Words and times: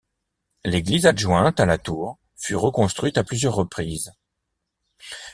L'église 0.65 1.05
adjointe 1.05 1.59
à 1.59 1.67
la 1.67 1.77
tour 1.77 2.17
fut 2.35 2.55
reconstruite 2.55 3.19
à 3.19 3.23
plusieurs 3.23 3.53
reprises. 3.53 4.11